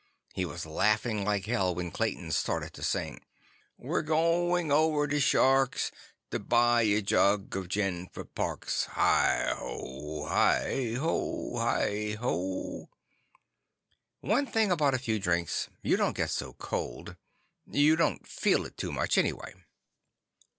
[0.33, 3.21] He was laughing like hell when Clayton started to sing.
[3.77, 5.91] "We're going over to the Shark's
[6.31, 8.85] To buy a jug of gin for Parks!
[8.85, 12.89] Hi ho, hi ho, hi ho!"
[14.21, 17.15] One thing about a few drinks; you didn't get so cold.
[17.67, 19.53] You didn't feel it too much, anyway.